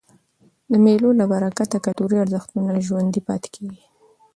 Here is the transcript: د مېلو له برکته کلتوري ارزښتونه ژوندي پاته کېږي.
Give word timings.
د 0.71 0.73
مېلو 0.85 1.09
له 1.19 1.25
برکته 1.31 1.75
کلتوري 1.85 2.17
ارزښتونه 2.23 2.71
ژوندي 2.87 3.21
پاته 3.27 3.47
کېږي. 3.55 3.83